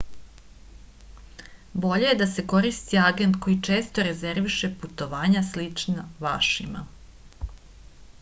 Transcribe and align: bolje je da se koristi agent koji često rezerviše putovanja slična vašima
bolje 1.83 2.07
je 2.07 2.15
da 2.21 2.27
se 2.31 2.45
koristi 2.53 2.99
agent 3.09 3.37
koji 3.47 3.59
često 3.67 4.07
rezerviše 4.07 4.73
putovanja 4.81 5.43
slična 5.51 6.07
vašima 6.27 6.83